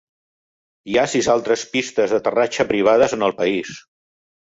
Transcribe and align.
Hi 0.93 0.95
ha 1.01 1.03
sis 1.11 1.27
altres 1.33 1.65
pistes 1.73 2.15
d'aterratge 2.15 2.65
privades 2.71 3.15
en 3.19 3.27
el 3.29 3.37
país. 3.43 3.75